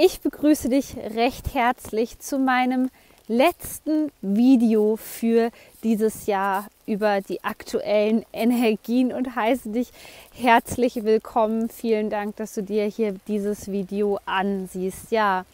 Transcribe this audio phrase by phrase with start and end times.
[0.00, 2.88] Ich begrüße dich recht herzlich zu meinem
[3.26, 5.50] letzten Video für
[5.82, 9.90] dieses Jahr über die aktuellen Energien und heiße dich
[10.32, 11.68] herzlich willkommen.
[11.68, 15.10] Vielen Dank, dass du dir hier dieses Video ansiehst.
[15.10, 15.44] Ja,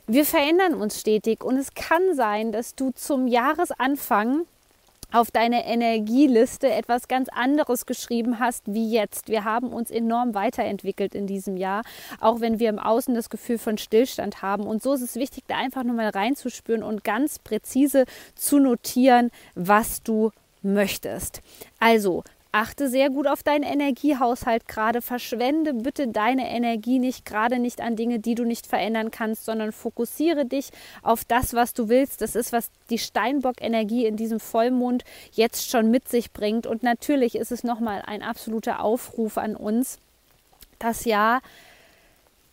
[0.07, 4.45] Wir verändern uns stetig und es kann sein, dass du zum Jahresanfang
[5.11, 9.29] auf deine Energieliste etwas ganz anderes geschrieben hast wie jetzt.
[9.29, 11.83] Wir haben uns enorm weiterentwickelt in diesem Jahr,
[12.19, 14.63] auch wenn wir im Außen das Gefühl von Stillstand haben.
[14.65, 20.03] Und so ist es wichtig, da einfach nochmal reinzuspüren und ganz präzise zu notieren, was
[20.03, 20.31] du
[20.61, 21.41] möchtest.
[21.79, 22.23] Also
[22.57, 25.03] Achte sehr gut auf deinen Energiehaushalt gerade.
[25.03, 29.71] Verschwende bitte deine Energie nicht gerade nicht an Dinge, die du nicht verändern kannst, sondern
[29.71, 30.71] fokussiere dich
[31.03, 32.19] auf das, was du willst.
[32.21, 35.03] Das ist, was die Steinbock-Energie in diesem Vollmond
[35.33, 36.65] jetzt schon mit sich bringt.
[36.65, 39.99] Und natürlich ist es nochmal ein absoluter Aufruf an uns,
[40.79, 41.41] das Jahr,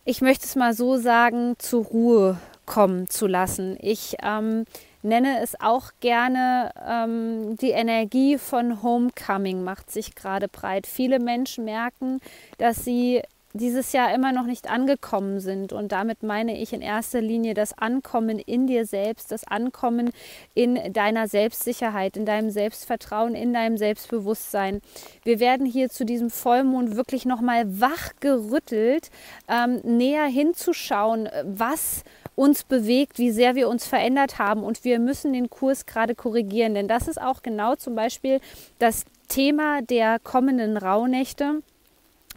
[0.03, 3.75] ich möchte es mal so sagen, zur Ruhe kommen zu lassen.
[3.81, 4.65] Ich ähm,
[5.05, 10.87] nenne es auch gerne, ähm, die Energie von Homecoming macht sich gerade breit.
[10.87, 12.19] Viele Menschen merken,
[12.57, 13.21] dass sie
[13.55, 15.71] dieses Jahr immer noch nicht angekommen sind.
[15.71, 20.11] Und damit meine ich in erster Linie das Ankommen in dir selbst, das Ankommen
[20.53, 24.81] in deiner Selbstsicherheit, in deinem Selbstvertrauen, in deinem Selbstbewusstsein.
[25.23, 29.09] Wir werden hier zu diesem Vollmond wirklich nochmal wachgerüttelt,
[29.47, 32.03] ähm, näher hinzuschauen, was
[32.35, 34.63] uns bewegt, wie sehr wir uns verändert haben.
[34.63, 38.39] Und wir müssen den Kurs gerade korrigieren, denn das ist auch genau zum Beispiel
[38.79, 41.61] das Thema der kommenden Rauhnächte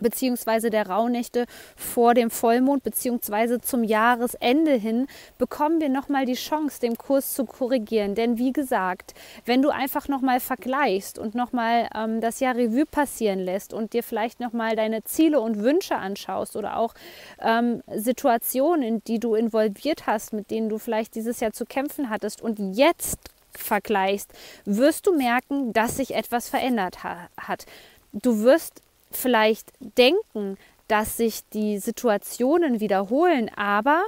[0.01, 5.07] beziehungsweise der Rauhnächte vor dem Vollmond beziehungsweise zum Jahresende hin
[5.39, 8.15] bekommen wir nochmal die Chance, den Kurs zu korrigieren.
[8.15, 9.15] Denn wie gesagt,
[9.45, 14.03] wenn du einfach nochmal vergleichst und nochmal ähm, das Jahr Revue passieren lässt und dir
[14.03, 16.95] vielleicht nochmal deine Ziele und Wünsche anschaust oder auch
[17.41, 22.11] ähm, Situationen, in die du involviert hast, mit denen du vielleicht dieses Jahr zu kämpfen
[22.11, 23.19] hattest und jetzt
[23.53, 24.33] vergleichst,
[24.65, 27.67] wirst du merken, dass sich etwas verändert ha hat.
[28.13, 30.57] Du wirst vielleicht denken,
[30.89, 34.05] dass sich die Situationen wiederholen, aber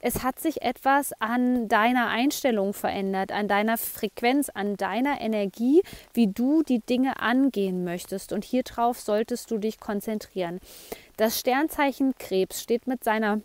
[0.00, 6.26] es hat sich etwas an deiner Einstellung verändert, an deiner Frequenz, an deiner Energie, wie
[6.26, 8.32] du die Dinge angehen möchtest.
[8.32, 10.58] Und hier drauf solltest du dich konzentrieren.
[11.16, 13.40] Das Sternzeichen Krebs steht mit seiner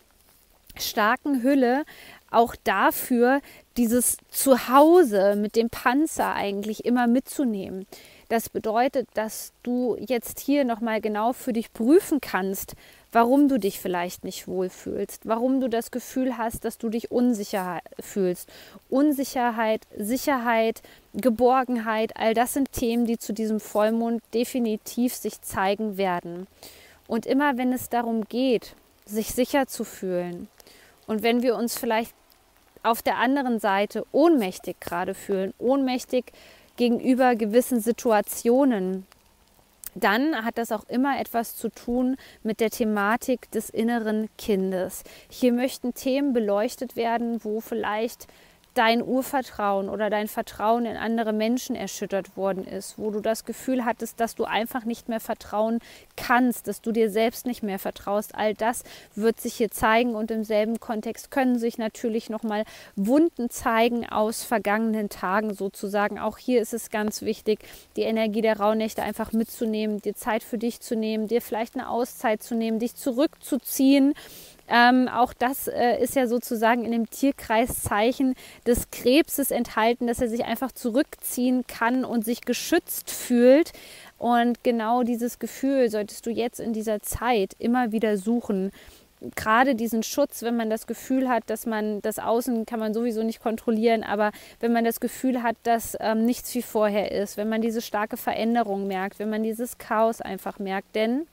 [0.76, 1.84] starken Hülle
[2.30, 3.40] auch dafür,
[3.76, 7.86] dieses Zuhause mit dem Panzer eigentlich immer mitzunehmen.
[8.30, 12.76] Das bedeutet, dass du jetzt hier nochmal genau für dich prüfen kannst,
[13.10, 17.80] warum du dich vielleicht nicht wohlfühlst, warum du das Gefühl hast, dass du dich unsicher
[17.98, 18.48] fühlst.
[18.88, 20.80] Unsicherheit, Sicherheit,
[21.12, 26.46] Geborgenheit, all das sind Themen, die zu diesem Vollmond definitiv sich zeigen werden.
[27.08, 28.76] Und immer wenn es darum geht,
[29.06, 30.46] sich sicher zu fühlen
[31.08, 32.14] und wenn wir uns vielleicht
[32.84, 36.26] auf der anderen Seite ohnmächtig gerade fühlen, ohnmächtig
[36.80, 39.06] gegenüber gewissen Situationen,
[39.94, 45.02] dann hat das auch immer etwas zu tun mit der Thematik des inneren Kindes.
[45.28, 48.28] Hier möchten Themen beleuchtet werden, wo vielleicht
[48.74, 53.84] dein Urvertrauen oder dein Vertrauen in andere Menschen erschüttert worden ist, wo du das Gefühl
[53.84, 55.80] hattest, dass du einfach nicht mehr vertrauen
[56.16, 58.34] kannst, dass du dir selbst nicht mehr vertraust.
[58.34, 58.84] All das
[59.14, 62.64] wird sich hier zeigen und im selben Kontext können sich natürlich nochmal
[62.96, 66.18] Wunden zeigen aus vergangenen Tagen sozusagen.
[66.18, 67.60] Auch hier ist es ganz wichtig,
[67.96, 71.88] die Energie der Rauhnächte einfach mitzunehmen, dir Zeit für dich zu nehmen, dir vielleicht eine
[71.88, 74.14] Auszeit zu nehmen, dich zurückzuziehen
[74.70, 78.34] ähm, auch das äh, ist ja sozusagen in dem Tierkreiszeichen
[78.66, 83.72] des Krebses enthalten, dass er sich einfach zurückziehen kann und sich geschützt fühlt.
[84.18, 88.70] Und genau dieses Gefühl solltest du jetzt in dieser Zeit immer wieder suchen
[89.36, 93.22] gerade diesen Schutz, wenn man das Gefühl hat, dass man das Außen kann man sowieso
[93.22, 97.48] nicht kontrollieren, aber wenn man das Gefühl hat, dass ähm, nichts wie vorher ist, wenn
[97.48, 101.26] man diese starke Veränderung merkt, wenn man dieses Chaos einfach merkt, denn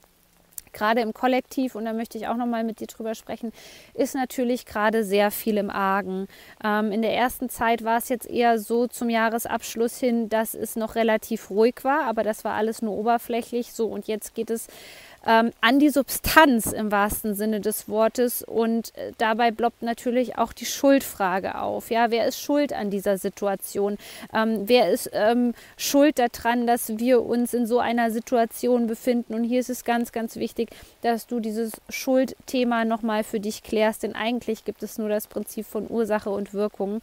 [0.73, 3.51] gerade im Kollektiv, und da möchte ich auch nochmal mit dir drüber sprechen,
[3.93, 6.27] ist natürlich gerade sehr viel im Argen.
[6.63, 10.75] Ähm, in der ersten Zeit war es jetzt eher so zum Jahresabschluss hin, dass es
[10.75, 14.67] noch relativ ruhig war, aber das war alles nur oberflächlich so und jetzt geht es
[15.27, 18.41] ähm, an die Substanz im wahrsten Sinne des Wortes.
[18.41, 21.91] Und äh, dabei ploppt natürlich auch die Schuldfrage auf.
[21.91, 23.97] Ja, wer ist schuld an dieser Situation?
[24.33, 29.33] Ähm, wer ist ähm, schuld daran, dass wir uns in so einer Situation befinden?
[29.33, 30.69] Und hier ist es ganz, ganz wichtig,
[31.01, 35.65] dass du dieses Schuldthema nochmal für dich klärst, denn eigentlich gibt es nur das Prinzip
[35.65, 37.01] von Ursache und Wirkung.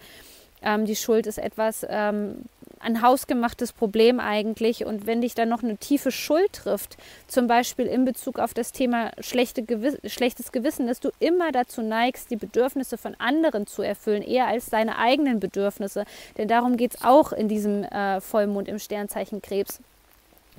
[0.65, 2.47] Ähm, die Schuld ist etwas, ähm,
[2.85, 4.85] ein hausgemachtes Problem eigentlich.
[4.85, 6.97] Und wenn dich dann noch eine tiefe Schuld trifft,
[7.27, 11.83] zum Beispiel in Bezug auf das Thema schlechte Gewiss schlechtes Gewissen, dass du immer dazu
[11.83, 16.05] neigst, die Bedürfnisse von anderen zu erfüllen, eher als deine eigenen Bedürfnisse.
[16.37, 19.81] Denn darum geht es auch in diesem äh, Vollmond im Sternzeichen Krebs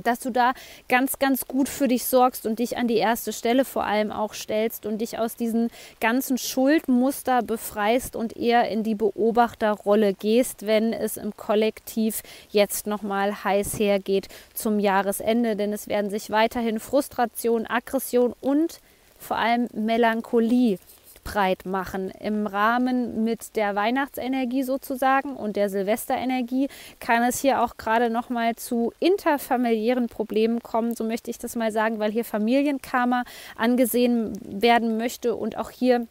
[0.03, 0.53] dass du da
[0.89, 4.33] ganz, ganz gut für dich sorgst und dich an die erste Stelle vor allem auch
[4.33, 5.69] stellst und dich aus diesen
[5.99, 13.43] ganzen Schuldmuster befreist und eher in die Beobachterrolle gehst, wenn es im Kollektiv jetzt nochmal
[13.43, 15.55] heiß hergeht zum Jahresende.
[15.55, 18.79] Denn es werden sich weiterhin Frustration, Aggression und
[19.17, 20.77] vor allem Melancholie
[21.25, 22.11] breit machen.
[22.21, 26.69] Im Rahmen mit der Weihnachtsenergie sozusagen und der Silvesterenergie
[27.01, 31.57] kann es hier auch gerade noch mal zu interfamiliären Problemen kommen, so möchte ich das
[31.57, 33.25] mal sagen, weil hier Familienkarma
[33.57, 36.07] angesehen werden möchte und auch hier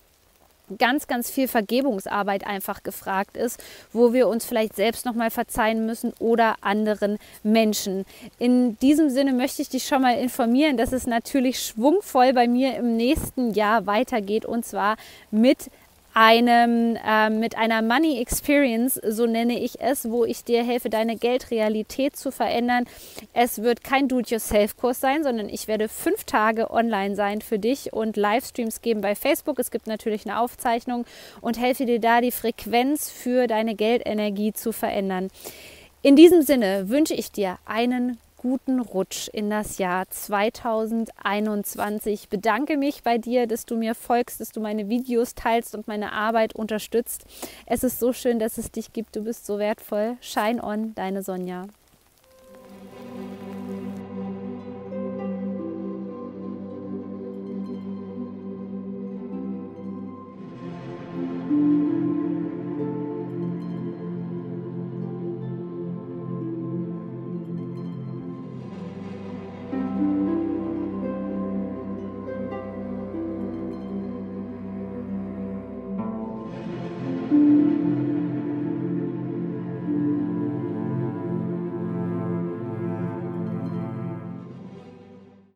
[0.79, 3.63] ganz, ganz viel Vergebungsarbeit einfach gefragt ist,
[3.93, 8.05] wo wir uns vielleicht selbst nochmal verzeihen müssen oder anderen Menschen.
[8.39, 12.77] In diesem Sinne möchte ich dich schon mal informieren, dass es natürlich schwungvoll bei mir
[12.77, 14.97] im nächsten Jahr weitergeht und zwar
[15.31, 15.71] mit
[16.15, 21.17] einem, äh, mit einer Money Experience, so nenne ich es, wo ich dir helfe, deine
[21.17, 22.85] Geldrealität zu verändern.
[23.33, 28.17] Es wird kein Do-it-yourself-Kurs sein, sondern ich werde fünf Tage online sein für dich und
[28.17, 29.59] Livestreams geben bei Facebook.
[29.59, 31.05] Es gibt natürlich eine Aufzeichnung
[31.41, 35.29] und helfe dir da, die Frequenz für deine Geldenergie zu verändern.
[36.03, 42.13] In diesem Sinne wünsche ich dir einen guten Rutsch in das Jahr 2021.
[42.13, 45.89] Ich bedanke mich bei dir, dass du mir folgst, dass du meine Videos teilst und
[45.89, 47.24] meine Arbeit unterstützt.
[47.65, 49.17] Es ist so schön, dass es dich gibt.
[49.17, 50.19] Du bist so wertvoll.
[50.20, 51.69] Shine on, deine Sonja.